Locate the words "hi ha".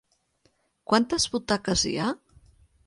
1.91-2.11